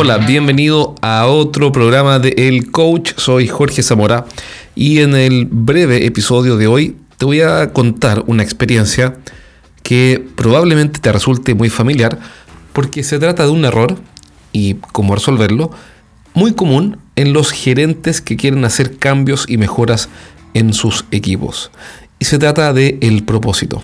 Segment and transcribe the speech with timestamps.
[0.00, 3.14] Hola, bienvenido a otro programa de El Coach.
[3.16, 4.26] Soy Jorge Zamora
[4.76, 9.16] y en el breve episodio de hoy te voy a contar una experiencia
[9.82, 12.16] que probablemente te resulte muy familiar
[12.72, 13.96] porque se trata de un error
[14.52, 15.72] y cómo resolverlo
[16.32, 20.10] muy común en los gerentes que quieren hacer cambios y mejoras
[20.54, 21.72] en sus equipos.
[22.20, 23.82] Y se trata de el propósito.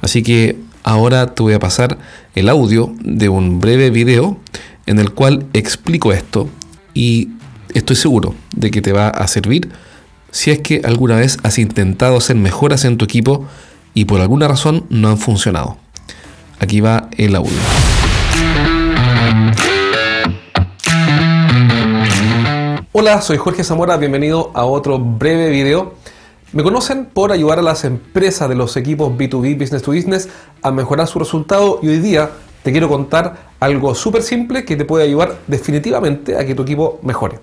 [0.00, 1.98] Así que ahora te voy a pasar
[2.34, 4.40] el audio de un breve video
[4.86, 6.48] en el cual explico esto
[6.94, 7.30] y
[7.74, 9.70] estoy seguro de que te va a servir
[10.30, 13.46] si es que alguna vez has intentado hacer mejoras en tu equipo
[13.94, 15.76] y por alguna razón no han funcionado.
[16.58, 17.52] Aquí va el audio.
[22.92, 25.94] Hola, soy Jorge Zamora, bienvenido a otro breve video.
[26.52, 30.28] Me conocen por ayudar a las empresas de los equipos B2B, Business to Business,
[30.62, 32.30] a mejorar su resultado y hoy día
[32.62, 36.98] te quiero contar algo súper simple que te puede ayudar definitivamente a que tu equipo
[37.02, 37.38] mejore.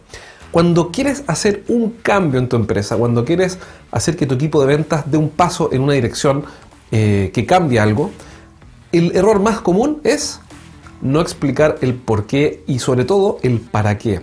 [0.51, 3.57] Cuando quieres hacer un cambio en tu empresa, cuando quieres
[3.89, 6.43] hacer que tu equipo de ventas dé un paso en una dirección
[6.91, 8.11] eh, que cambie algo,
[8.91, 10.41] el error más común es
[11.01, 14.19] no explicar el por qué y sobre todo el para qué.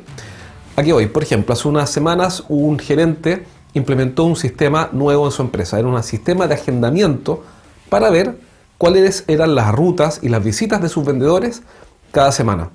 [0.76, 5.40] Aquí hoy, por ejemplo, hace unas semanas un gerente implementó un sistema nuevo en su
[5.40, 5.78] empresa.
[5.78, 7.42] Era un sistema de agendamiento
[7.88, 8.36] para ver
[8.78, 11.62] cuáles eran las rutas y las visitas de sus vendedores
[12.12, 12.70] cada semana.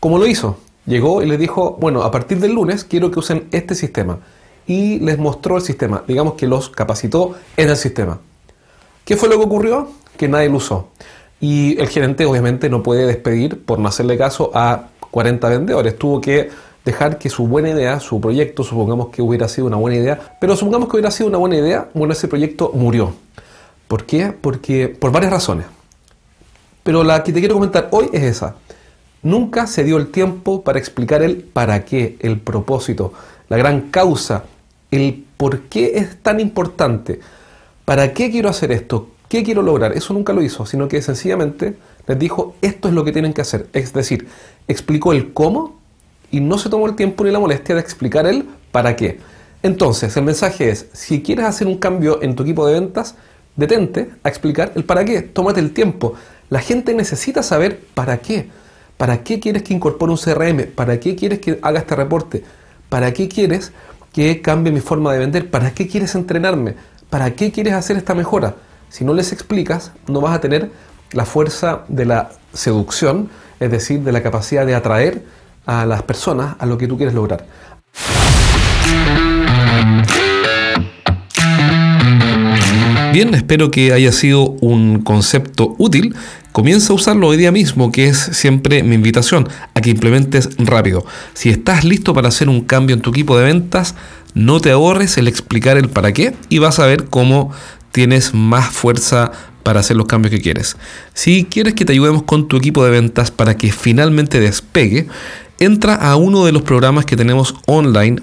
[0.00, 0.56] ¿Cómo lo hizo?
[0.86, 4.18] Llegó y les dijo, bueno, a partir del lunes quiero que usen este sistema.
[4.66, 8.20] Y les mostró el sistema, digamos que los capacitó en el sistema.
[9.04, 9.88] ¿Qué fue lo que ocurrió?
[10.16, 10.88] Que nadie lo usó.
[11.40, 15.98] Y el gerente obviamente no puede despedir por no hacerle caso a 40 vendedores.
[15.98, 16.50] Tuvo que
[16.84, 20.56] dejar que su buena idea, su proyecto, supongamos que hubiera sido una buena idea, pero
[20.56, 23.12] supongamos que hubiera sido una buena idea, bueno, ese proyecto murió.
[23.92, 24.32] ¿Por qué?
[24.32, 25.66] Porque por varias razones.
[26.82, 28.56] Pero la que te quiero comentar hoy es esa.
[29.22, 33.12] Nunca se dio el tiempo para explicar el para qué, el propósito,
[33.50, 34.44] la gran causa,
[34.90, 37.20] el por qué es tan importante.
[37.84, 39.10] ¿Para qué quiero hacer esto?
[39.28, 39.92] ¿Qué quiero lograr?
[39.92, 41.76] Eso nunca lo hizo, sino que sencillamente
[42.06, 43.66] les dijo esto es lo que tienen que hacer.
[43.74, 44.26] Es decir,
[44.68, 45.78] explicó el cómo
[46.30, 49.18] y no se tomó el tiempo ni la molestia de explicar el para qué.
[49.62, 53.16] Entonces, el mensaje es, si quieres hacer un cambio en tu equipo de ventas,
[53.56, 56.14] detente a explicar el para qué, tómate el tiempo.
[56.50, 58.48] La gente necesita saber para qué.
[58.96, 60.66] ¿Para qué quieres que incorpore un CRM?
[60.74, 62.44] ¿Para qué quieres que haga este reporte?
[62.88, 63.72] ¿Para qué quieres
[64.12, 65.50] que cambie mi forma de vender?
[65.50, 66.74] ¿Para qué quieres entrenarme?
[67.10, 68.54] ¿Para qué quieres hacer esta mejora?
[68.90, 70.70] Si no les explicas, no vas a tener
[71.12, 75.24] la fuerza de la seducción, es decir, de la capacidad de atraer
[75.66, 77.44] a las personas a lo que tú quieres lograr.
[83.12, 86.14] Bien, espero que haya sido un concepto útil.
[86.52, 91.04] Comienza a usarlo hoy día mismo, que es siempre mi invitación a que implementes rápido.
[91.34, 93.96] Si estás listo para hacer un cambio en tu equipo de ventas,
[94.32, 97.50] no te ahorres el explicar el para qué y vas a ver cómo
[97.90, 99.30] tienes más fuerza
[99.62, 100.78] para hacer los cambios que quieres.
[101.12, 105.06] Si quieres que te ayudemos con tu equipo de ventas para que finalmente despegue,
[105.58, 108.22] entra a uno de los programas que tenemos online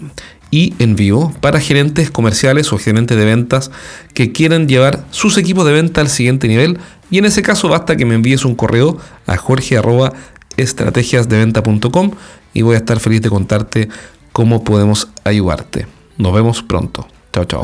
[0.51, 3.71] y en vivo para gerentes comerciales o gerentes de ventas
[4.13, 6.79] que quieran llevar sus equipos de venta al siguiente nivel
[7.11, 12.11] y en ese caso basta que me envíes un correo a jorge.estrategiasdeventa.com
[12.53, 13.87] y voy a estar feliz de contarte
[14.31, 15.87] cómo podemos ayudarte.
[16.17, 17.07] Nos vemos pronto.
[17.31, 17.63] Chao, chao.